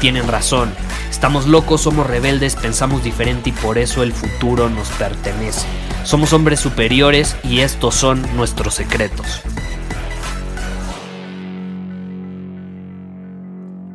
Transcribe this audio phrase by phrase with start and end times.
[0.00, 0.72] tienen razón.
[1.10, 5.68] Estamos locos, somos rebeldes, pensamos diferente y por eso el futuro nos pertenece.
[6.04, 9.42] Somos hombres superiores y estos son nuestros secretos.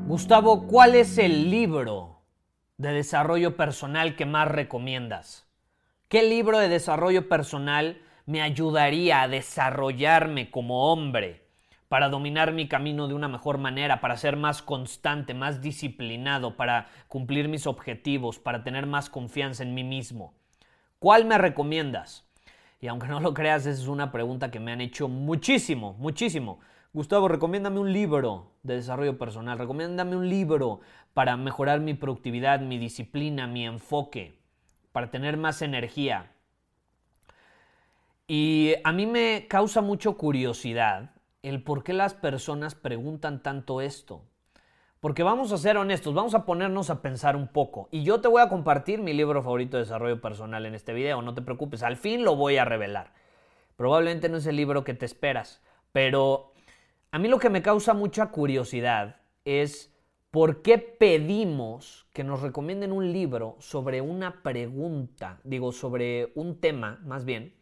[0.06, 2.22] Gustavo, ¿cuál es el libro
[2.78, 5.48] de desarrollo personal que más recomiendas?
[6.08, 11.45] ¿Qué libro de desarrollo personal me ayudaría a desarrollarme como hombre?
[11.88, 16.88] Para dominar mi camino de una mejor manera, para ser más constante, más disciplinado, para
[17.08, 20.34] cumplir mis objetivos, para tener más confianza en mí mismo.
[21.00, 22.26] ¿Cuál me recomiendas?
[22.82, 26.60] Y aunque no lo creas, esa es una pregunta que me han hecho muchísimo, muchísimo.
[26.94, 30.80] Gustavo, recomiéndame un libro de desarrollo personal, recomiéndame un libro
[31.14, 34.40] para mejorar mi productividad, mi disciplina, mi enfoque,
[34.92, 36.32] para tener más energía.
[38.28, 41.15] Y a mí me causa mucho curiosidad
[41.50, 44.24] el por qué las personas preguntan tanto esto.
[45.00, 47.88] Porque vamos a ser honestos, vamos a ponernos a pensar un poco.
[47.92, 51.22] Y yo te voy a compartir mi libro favorito de desarrollo personal en este video,
[51.22, 53.14] no te preocupes, al fin lo voy a revelar.
[53.76, 56.54] Probablemente no es el libro que te esperas, pero
[57.12, 59.94] a mí lo que me causa mucha curiosidad es
[60.32, 67.00] por qué pedimos que nos recomienden un libro sobre una pregunta, digo, sobre un tema
[67.06, 67.54] más bien,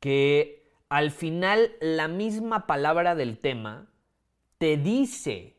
[0.00, 0.61] que
[0.92, 3.86] al final la misma palabra del tema
[4.58, 5.56] te dice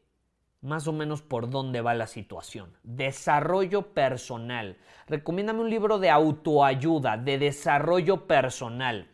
[0.61, 2.77] más o menos por dónde va la situación.
[2.83, 4.77] Desarrollo personal.
[5.07, 9.09] Recomiéndame un libro de autoayuda, de desarrollo personal.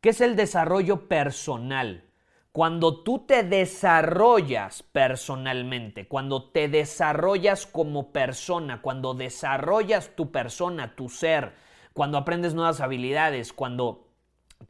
[0.00, 2.02] ¿Qué es el desarrollo personal?
[2.50, 11.08] Cuando tú te desarrollas personalmente, cuando te desarrollas como persona, cuando desarrollas tu persona, tu
[11.08, 11.52] ser,
[11.92, 14.04] cuando aprendes nuevas habilidades, cuando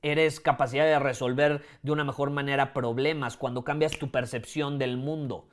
[0.02, 5.48] eres capacidad de resolver de una mejor manera problemas, cuando cambias tu percepción del mundo,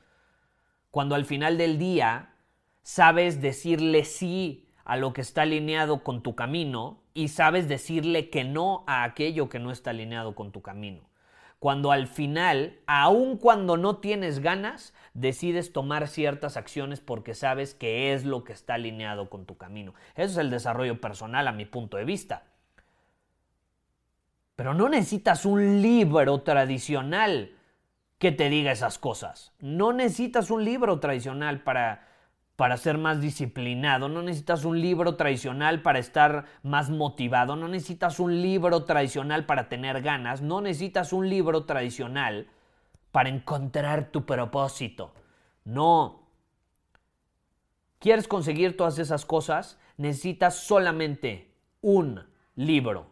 [0.89, 2.33] cuando al final del día
[2.83, 8.43] sabes decirle sí a lo que está alineado con tu camino y sabes decirle que
[8.43, 11.09] no a aquello que no está alineado con tu camino.
[11.59, 18.13] Cuando al final, aun cuando no tienes ganas, decides tomar ciertas acciones porque sabes que
[18.13, 19.93] es lo que está alineado con tu camino.
[20.15, 22.45] Eso es el desarrollo personal a mi punto de vista.
[24.61, 27.55] Pero no necesitas un libro tradicional
[28.19, 29.53] que te diga esas cosas.
[29.59, 32.07] No necesitas un libro tradicional para,
[32.57, 34.07] para ser más disciplinado.
[34.07, 37.55] No necesitas un libro tradicional para estar más motivado.
[37.55, 40.43] No necesitas un libro tradicional para tener ganas.
[40.43, 42.45] No necesitas un libro tradicional
[43.11, 45.11] para encontrar tu propósito.
[45.65, 46.27] No.
[47.97, 49.79] ¿Quieres conseguir todas esas cosas?
[49.97, 51.51] Necesitas solamente
[51.81, 52.23] un
[52.53, 53.07] libro.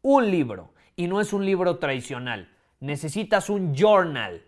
[0.00, 2.50] Un libro y no es un libro tradicional.
[2.80, 4.42] Necesitas un journal.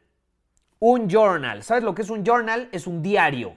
[0.79, 1.63] Un journal.
[1.63, 2.69] ¿Sabes lo que es un journal?
[2.73, 3.57] Es un diario.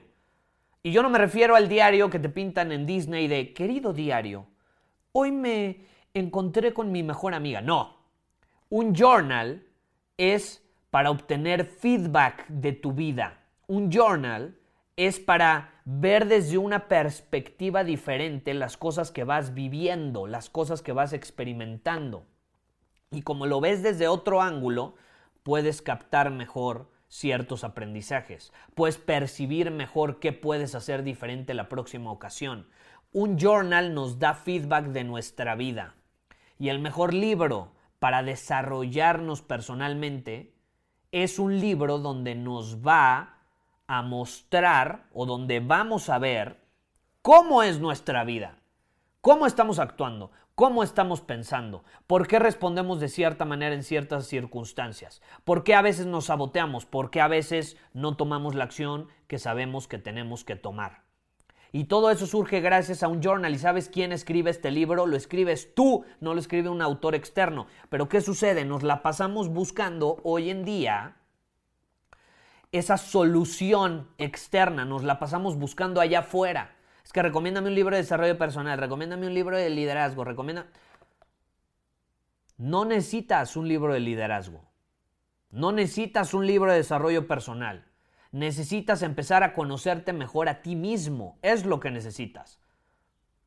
[0.82, 4.46] Y yo no me refiero al diario que te pintan en Disney de, querido diario,
[5.12, 5.84] hoy me
[6.14, 7.60] encontré con mi mejor amiga.
[7.60, 7.98] No.
[8.70, 9.66] Un journal
[10.16, 13.40] es para obtener feedback de tu vida.
[13.66, 14.56] Un journal
[14.96, 20.92] es para ver desde una perspectiva diferente las cosas que vas viviendo, las cosas que
[20.92, 22.24] vas experimentando.
[23.12, 24.94] Y como lo ves desde otro ángulo,
[25.42, 32.68] puedes captar mejor ciertos aprendizajes, puedes percibir mejor qué puedes hacer diferente la próxima ocasión.
[33.12, 35.96] Un journal nos da feedback de nuestra vida.
[36.56, 40.54] Y el mejor libro para desarrollarnos personalmente
[41.10, 43.38] es un libro donde nos va
[43.88, 46.60] a mostrar o donde vamos a ver
[47.22, 48.54] cómo es nuestra vida,
[49.20, 50.30] cómo estamos actuando,
[50.60, 55.80] cómo estamos pensando, por qué respondemos de cierta manera en ciertas circunstancias, por qué a
[55.80, 60.44] veces nos saboteamos, por qué a veces no tomamos la acción que sabemos que tenemos
[60.44, 61.04] que tomar.
[61.72, 63.54] Y todo eso surge gracias a un journal.
[63.54, 65.06] ¿Y sabes quién escribe este libro?
[65.06, 67.66] Lo escribes tú, no lo escribe un autor externo.
[67.88, 68.66] Pero ¿qué sucede?
[68.66, 71.16] Nos la pasamos buscando hoy en día
[72.70, 76.76] esa solución externa, nos la pasamos buscando allá afuera.
[77.10, 80.68] Es que recomiéndame un libro de desarrollo personal, recomiéndame un libro de liderazgo, recomienda...
[82.56, 84.62] No necesitas un libro de liderazgo.
[85.50, 87.84] No necesitas un libro de desarrollo personal.
[88.30, 91.36] Necesitas empezar a conocerte mejor a ti mismo.
[91.42, 92.60] Es lo que necesitas.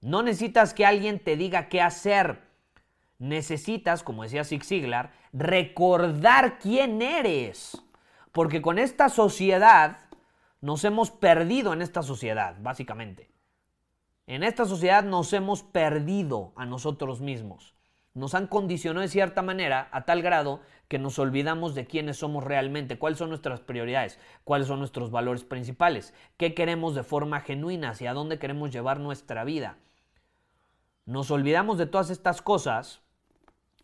[0.02, 2.42] No necesitas que alguien te diga qué hacer.
[3.18, 7.82] Necesitas, como decía Zig Ziglar, recordar quién eres.
[8.34, 10.00] Porque con esta sociedad
[10.60, 13.32] nos hemos perdido en esta sociedad, básicamente.
[14.26, 17.74] En esta sociedad nos hemos perdido a nosotros mismos.
[18.14, 22.44] Nos han condicionado de cierta manera a tal grado que nos olvidamos de quiénes somos
[22.44, 27.90] realmente, cuáles son nuestras prioridades, cuáles son nuestros valores principales, qué queremos de forma genuina,
[27.90, 29.78] hacia dónde queremos llevar nuestra vida.
[31.06, 33.02] Nos olvidamos de todas estas cosas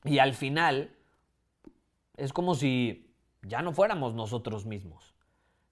[0.05, 0.95] y al final
[2.15, 3.11] es como si
[3.41, 5.08] ya no fuéramos nosotros mismos.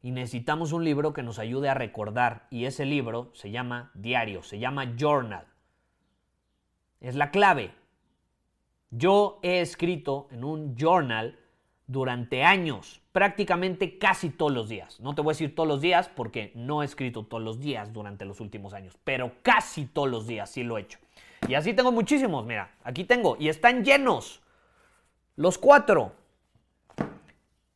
[0.07, 2.48] Y necesitamos un libro que nos ayude a recordar.
[2.50, 5.45] Y ese libro se llama diario, se llama journal.
[7.01, 7.74] Es la clave.
[8.89, 11.38] Yo he escrito en un journal
[11.88, 14.98] durante años, prácticamente casi todos los días.
[15.01, 17.92] No te voy a decir todos los días porque no he escrito todos los días
[17.92, 21.00] durante los últimos años, pero casi todos los días sí lo he hecho.
[21.50, 24.42] Y así tengo muchísimos, mira, aquí tengo, y están llenos.
[25.36, 26.13] Los cuatro.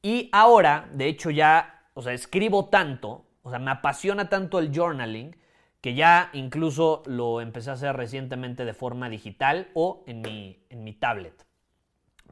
[0.01, 4.71] Y ahora, de hecho ya, o sea, escribo tanto, o sea, me apasiona tanto el
[4.73, 5.35] journaling,
[5.81, 10.83] que ya incluso lo empecé a hacer recientemente de forma digital o en mi, en
[10.83, 11.45] mi tablet.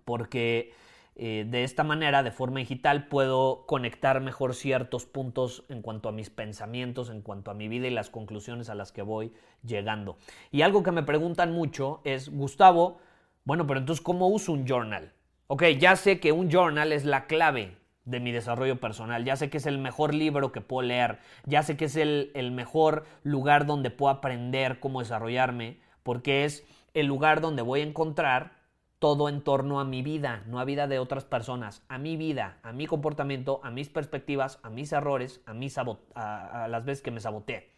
[0.05, 0.73] Porque
[1.15, 6.11] eh, de esta manera, de forma digital, puedo conectar mejor ciertos puntos en cuanto a
[6.11, 9.33] mis pensamientos, en cuanto a mi vida y las conclusiones a las que voy
[9.63, 10.17] llegando.
[10.51, 12.99] Y algo que me preguntan mucho es, Gustavo,
[13.43, 15.11] bueno, pero entonces, ¿cómo uso un journal?
[15.47, 17.78] Ok, ya sé que un journal es la clave
[18.09, 19.23] de mi desarrollo personal.
[19.23, 21.19] Ya sé que es el mejor libro que puedo leer.
[21.45, 25.79] Ya sé que es el, el, mejor lugar donde puedo aprender cómo desarrollarme.
[26.03, 28.59] Porque es el lugar donde voy a encontrar
[28.97, 32.57] todo en torno a mi vida, no a vida de otras personas, a mi vida,
[32.63, 35.83] a mi comportamiento, a mis perspectivas, a mis errores, a, mis a,
[36.15, 37.71] a las veces que me saboteé.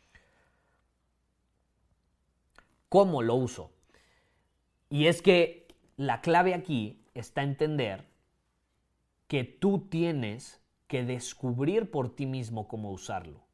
[2.90, 3.72] ¿Cómo lo uso?
[4.90, 8.11] Y es que la clave aquí está entender
[9.32, 13.46] que tú tienes que descubrir por ti mismo cómo usarlo.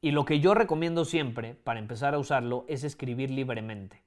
[0.00, 4.02] Y lo que yo recomiendo siempre para empezar a usarlo es escribir libremente.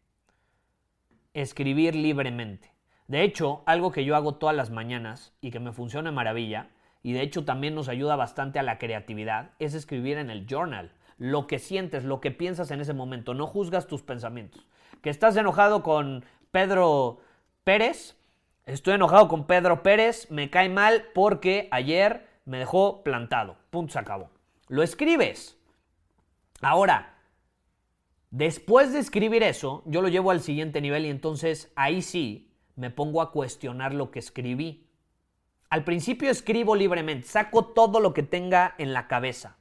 [1.35, 2.73] Escribir libremente.
[3.07, 6.71] De hecho, algo que yo hago todas las mañanas y que me funciona maravilla,
[7.03, 10.91] y de hecho también nos ayuda bastante a la creatividad, es escribir en el journal
[11.19, 13.35] lo que sientes, lo que piensas en ese momento.
[13.35, 14.67] No juzgas tus pensamientos.
[15.03, 17.19] Que estás enojado con Pedro
[17.63, 18.17] Pérez,
[18.65, 23.57] Estoy enojado con Pedro Pérez, me cae mal porque ayer me dejó plantado.
[23.69, 24.29] Punto, se acabó.
[24.69, 25.57] Lo escribes.
[26.61, 27.17] Ahora,
[28.31, 32.89] después de escribir eso, yo lo llevo al siguiente nivel y entonces ahí sí me
[32.89, 34.87] pongo a cuestionar lo que escribí.
[35.69, 39.57] Al principio escribo libremente, saco todo lo que tenga en la cabeza.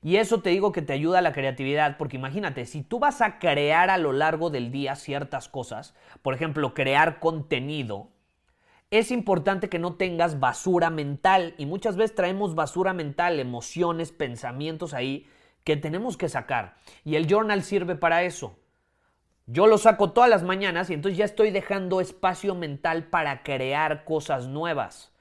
[0.00, 3.20] Y eso te digo que te ayuda a la creatividad, porque imagínate, si tú vas
[3.20, 8.12] a crear a lo largo del día ciertas cosas, por ejemplo, crear contenido,
[8.90, 14.94] es importante que no tengas basura mental y muchas veces traemos basura mental, emociones, pensamientos
[14.94, 15.26] ahí
[15.64, 16.76] que tenemos que sacar.
[17.04, 18.56] Y el journal sirve para eso.
[19.46, 24.04] Yo lo saco todas las mañanas y entonces ya estoy dejando espacio mental para crear
[24.04, 25.12] cosas nuevas.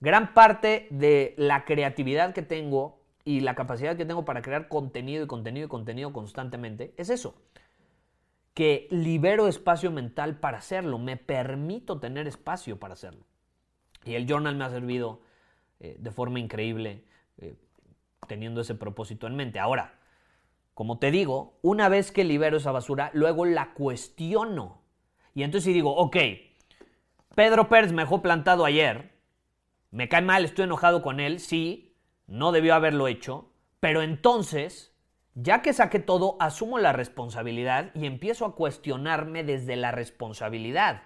[0.00, 5.24] Gran parte de la creatividad que tengo y la capacidad que tengo para crear contenido
[5.24, 7.34] y contenido y contenido constantemente es eso
[8.54, 13.24] que libero espacio mental para hacerlo, me permito tener espacio para hacerlo.
[14.04, 15.22] Y el journal me ha servido
[15.80, 17.04] eh, de forma increíble
[17.38, 17.54] eh,
[18.28, 19.58] teniendo ese propósito en mente.
[19.58, 19.94] Ahora,
[20.74, 24.82] como te digo, una vez que libero esa basura, luego la cuestiono.
[25.34, 26.16] Y entonces digo, ok,
[27.34, 29.12] Pedro Pérez me dejó plantado ayer,
[29.90, 34.91] me cae mal, estoy enojado con él, sí, no debió haberlo hecho, pero entonces
[35.34, 41.02] ya que saqué todo, asumo la responsabilidad y empiezo a cuestionarme desde la responsabilidad.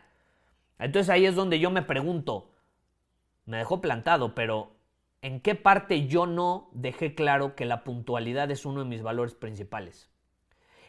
[0.79, 2.51] Entonces ahí es donde yo me pregunto,
[3.45, 4.73] me dejó plantado, pero
[5.23, 9.35] ¿en qué parte yo no dejé claro que la puntualidad es uno de mis valores
[9.35, 10.11] principales?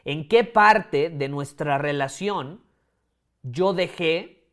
[0.03, 2.61] ¿En qué parte de nuestra relación
[3.43, 4.47] yo dejé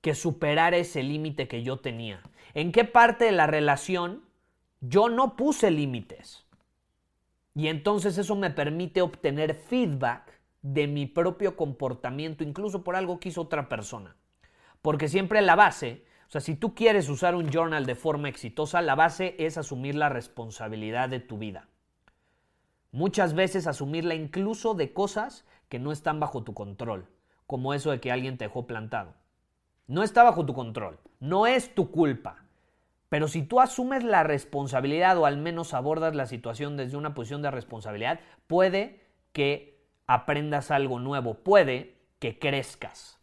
[0.00, 2.20] que superara ese límite que yo tenía?
[2.54, 4.24] ¿En qué parte de la relación
[4.80, 6.45] yo no puse límites?
[7.56, 13.30] Y entonces eso me permite obtener feedback de mi propio comportamiento, incluso por algo que
[13.30, 14.14] hizo otra persona.
[14.82, 18.82] Porque siempre la base, o sea, si tú quieres usar un journal de forma exitosa,
[18.82, 21.66] la base es asumir la responsabilidad de tu vida.
[22.92, 27.08] Muchas veces asumirla incluso de cosas que no están bajo tu control,
[27.46, 29.14] como eso de que alguien te dejó plantado.
[29.86, 32.44] No está bajo tu control, no es tu culpa.
[33.08, 37.42] Pero si tú asumes la responsabilidad o al menos abordas la situación desde una posición
[37.42, 39.00] de responsabilidad, puede
[39.32, 43.20] que aprendas algo nuevo, puede que crezcas.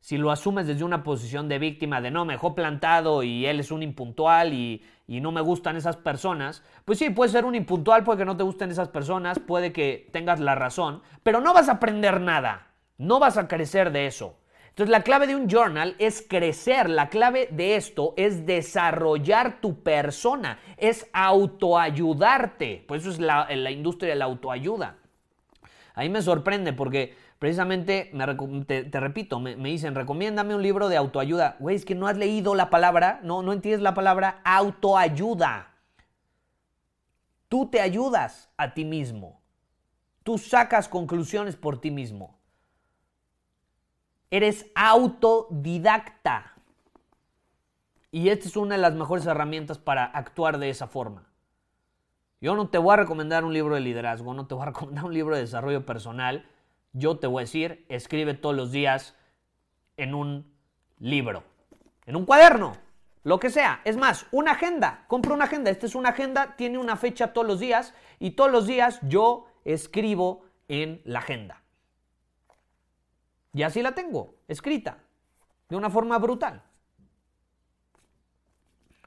[0.00, 3.60] Si lo asumes desde una posición de víctima, de no, me dejó plantado y él
[3.60, 7.54] es un impuntual y, y no me gustan esas personas, pues sí, puede ser un
[7.54, 11.68] impuntual porque no te gusten esas personas, puede que tengas la razón, pero no vas
[11.68, 14.41] a aprender nada, no vas a crecer de eso.
[14.72, 19.82] Entonces la clave de un journal es crecer, la clave de esto es desarrollar tu
[19.82, 24.96] persona, es autoayudarte, por eso es la, industria de la autoayuda.
[25.94, 28.10] Ahí me sorprende porque precisamente,
[28.66, 31.56] te, repito, me, me, dicen, recomiéndame un libro de autoayuda.
[31.58, 35.74] Güey, es que no has leído la palabra, no, no entiendes la palabra autoayuda.
[37.50, 39.42] Tú te ayudas a ti mismo.
[40.22, 42.38] Tú sacas conclusiones por ti mismo.
[44.32, 46.54] Eres autodidacta.
[48.10, 51.26] Y esta es una de las mejores herramientas para actuar de esa forma.
[52.40, 55.04] Yo no te voy a recomendar un libro de liderazgo, no te voy a recomendar
[55.04, 56.46] un libro de desarrollo personal.
[56.94, 59.14] Yo te voy a decir, escribe todos los días
[59.98, 60.50] en un
[60.98, 61.44] libro,
[62.06, 62.72] en un cuaderno,
[63.24, 63.82] lo que sea.
[63.84, 65.04] Es más, una agenda.
[65.08, 65.70] Compra una agenda.
[65.70, 69.46] Esta es una agenda, tiene una fecha todos los días y todos los días yo
[69.66, 71.61] escribo en la agenda.
[73.52, 74.98] Y así la tengo, escrita,
[75.68, 76.62] de una forma brutal.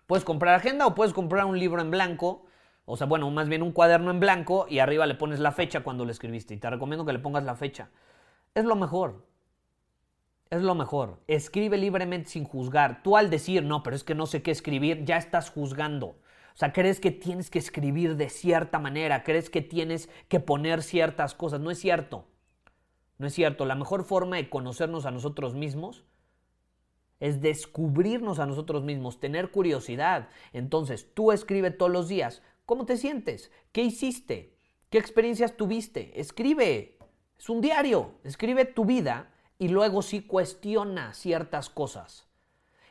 [0.08, 2.46] Puedes comprar agenda o puedes comprar un libro en blanco,
[2.86, 5.82] o sea, bueno, más bien un cuaderno en blanco y arriba le pones la fecha
[5.82, 6.54] cuando lo escribiste.
[6.54, 7.90] Y te recomiendo que le pongas la fecha.
[8.54, 9.26] Es lo mejor.
[10.52, 11.20] Es lo mejor.
[11.28, 13.02] Escribe libremente sin juzgar.
[13.02, 16.08] Tú al decir, no, pero es que no sé qué escribir, ya estás juzgando.
[16.08, 20.84] O sea, crees que tienes que escribir de cierta manera, crees que tienes que poner
[20.84, 21.60] ciertas cosas.
[21.60, 22.28] No es cierto.
[23.18, 26.04] No es cierto, la mejor forma de conocernos a nosotros mismos
[27.20, 30.30] es descubrirnos a nosotros mismos, tener curiosidad.
[30.54, 33.52] Entonces, tú escribe todos los días, ¿cómo te sientes?
[33.72, 34.56] ¿Qué hiciste?
[34.90, 36.20] ¿Qué experiencias tuviste?
[36.20, 36.98] Escribe,
[37.38, 42.28] es un diario, escribe tu vida y luego sí cuestiona ciertas cosas.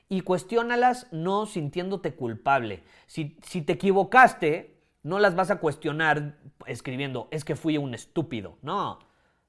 [0.08, 2.82] Y cuestiónalas no sintiéndote culpable.
[3.06, 8.58] Si, si te equivocaste, no las vas a cuestionar escribiendo, es que fui un estúpido.
[8.62, 9.00] No,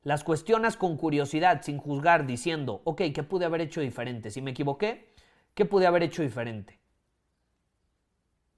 [0.06, 4.30] las cuestionas con curiosidad, sin juzgar, diciendo, ok, ¿qué pude haber hecho diferente?
[4.30, 5.12] Si me equivoqué,
[5.56, 6.80] ¿qué pude haber hecho diferente?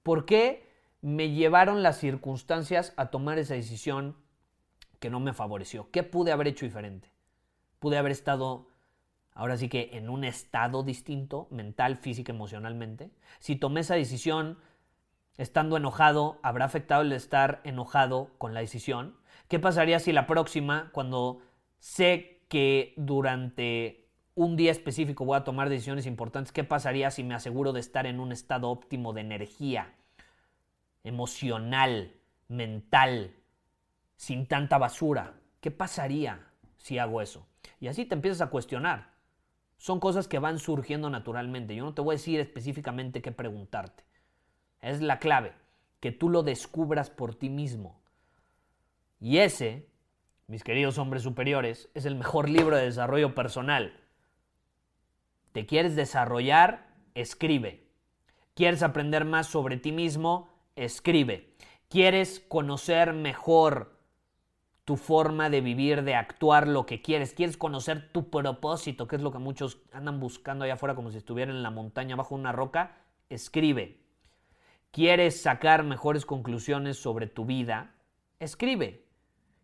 [0.02, 4.14] ¿Por qué me llevaron las circunstancias a tomar esa decisión
[5.00, 5.90] que no me favoreció?
[5.90, 7.10] ¿Qué pude haber hecho diferente?
[7.78, 8.68] Pude haber estado,
[9.32, 13.10] ahora sí que, en un estado distinto, mental, físico, emocionalmente.
[13.38, 14.58] Si tomé esa decisión
[15.38, 19.17] estando enojado, ¿habrá afectado el estar enojado con la decisión?
[19.48, 21.40] ¿Qué pasaría si la próxima, cuando
[21.78, 27.34] sé que durante un día específico voy a tomar decisiones importantes, qué pasaría si me
[27.34, 29.94] aseguro de estar en un estado óptimo de energía
[31.02, 32.14] emocional,
[32.48, 33.34] mental,
[34.16, 35.40] sin tanta basura?
[35.60, 37.46] ¿Qué pasaría si hago eso?
[37.80, 39.14] Y así te empiezas a cuestionar.
[39.78, 41.74] Son cosas que van surgiendo naturalmente.
[41.74, 44.04] Yo no te voy a decir específicamente qué preguntarte.
[44.80, 45.54] Es la clave,
[46.00, 47.97] que tú lo descubras por ti mismo.
[49.20, 49.88] Y ese,
[50.46, 54.00] mis queridos hombres superiores, es el mejor libro de desarrollo personal.
[55.52, 56.86] ¿Te quieres desarrollar?
[57.14, 57.88] Escribe.
[58.54, 60.50] ¿Quieres aprender más sobre ti mismo?
[60.76, 61.54] Escribe.
[61.88, 63.98] ¿Quieres conocer mejor
[64.84, 67.34] tu forma de vivir, de actuar, lo que quieres?
[67.34, 71.18] ¿Quieres conocer tu propósito, que es lo que muchos andan buscando allá afuera como si
[71.18, 72.96] estuvieran en la montaña bajo una roca?
[73.28, 74.00] Escribe.
[74.90, 77.94] ¿Quieres sacar mejores conclusiones sobre tu vida?
[78.38, 79.07] Escribe.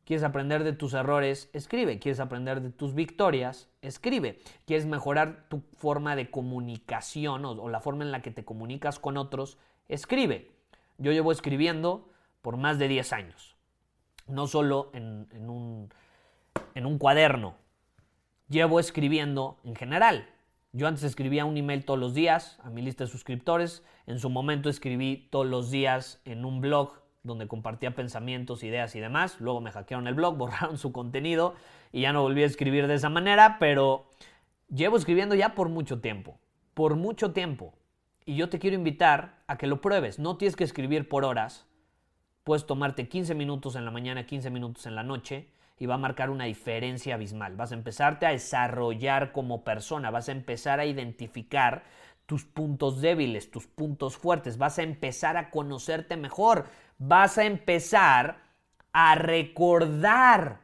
[0.05, 1.49] ¿Quieres aprender de tus errores?
[1.55, 1.99] Escribe.
[1.99, 3.69] ¿Quieres aprender de tus victorias?
[3.81, 4.39] Escribe.
[4.67, 9.17] ¿Quieres mejorar tu forma de comunicación o, la forma en la que te comunicas con
[9.17, 9.57] otros?
[9.89, 10.51] Escribe.
[10.99, 12.11] Yo llevo escribiendo
[12.43, 13.57] por más de 10 años.
[14.27, 15.89] No solo en, un,
[16.75, 17.57] en un cuaderno.
[18.49, 20.29] Llevo escribiendo en general.
[20.73, 23.83] Yo antes escribía un email todos los días a mi lista de suscriptores.
[24.07, 29.01] En su momento escribí todos los días en un blog donde compartía pensamientos, ideas y
[29.01, 29.41] demás.
[29.41, 31.55] Luego me hackearon el blog, borraron su contenido
[31.93, 34.07] y ya no volví a escribir de esa manera, pero
[34.69, 36.39] llevo escribiendo ya por mucho tiempo,
[36.75, 37.75] por mucho tiempo.
[38.25, 40.19] Y yo te quiero invitar a que lo pruebes.
[40.19, 41.67] No tienes que escribir por horas.
[42.45, 45.99] Puedes tomarte 15 minutos en la mañana, 15 minutos en la noche y va a
[45.99, 47.57] marcar una diferencia abismal.
[47.57, 51.85] Vas a empezarte a desarrollar como persona, vas a empezar a identificar
[52.27, 56.67] tus puntos débiles, tus puntos fuertes, vas a empezar a conocerte mejor,
[56.99, 58.43] vas a empezar
[58.93, 60.61] a recordar.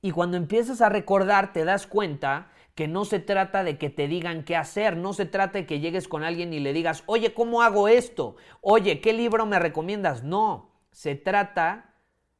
[0.00, 4.08] Y cuando empiezas a recordar te das cuenta que no se trata de que te
[4.08, 7.34] digan qué hacer, no se trata de que llegues con alguien y le digas, oye,
[7.34, 8.36] ¿cómo hago esto?
[8.60, 10.22] Oye, ¿qué libro me recomiendas?
[10.22, 11.94] No, se trata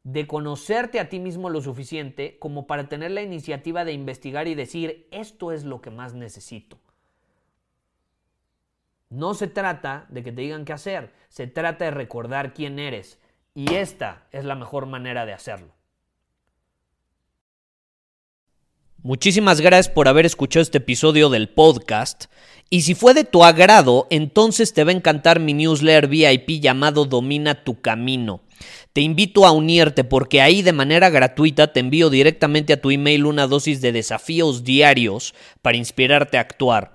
[0.04, 4.54] de conocerte a ti mismo lo suficiente como para tener la iniciativa de investigar y
[4.54, 6.78] decir, esto es lo que más necesito.
[9.12, 13.18] No se trata de que te digan qué hacer, se trata de recordar quién eres.
[13.54, 15.74] Y esta es la mejor manera de hacerlo.
[19.02, 22.24] Muchísimas gracias por haber escuchado este episodio del podcast.
[22.70, 27.04] Y si fue de tu agrado, entonces te va a encantar mi newsletter VIP llamado
[27.04, 28.40] Domina tu Camino.
[28.94, 33.26] Te invito a unirte porque ahí de manera gratuita te envío directamente a tu email
[33.26, 36.94] una dosis de desafíos diarios para inspirarte a actuar.